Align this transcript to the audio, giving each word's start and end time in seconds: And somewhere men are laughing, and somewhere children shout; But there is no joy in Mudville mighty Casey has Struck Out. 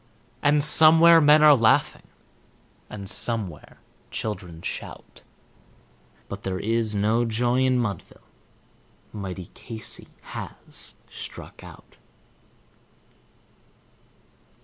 And 0.41 0.63
somewhere 0.63 1.21
men 1.21 1.43
are 1.43 1.55
laughing, 1.55 2.07
and 2.89 3.07
somewhere 3.07 3.77
children 4.09 4.63
shout; 4.63 5.21
But 6.27 6.41
there 6.41 6.57
is 6.59 6.95
no 6.95 7.23
joy 7.23 7.59
in 7.65 7.77
Mudville 7.77 8.25
mighty 9.13 9.51
Casey 9.53 10.07
has 10.23 10.95
Struck 11.07 11.63
Out. 11.63 11.97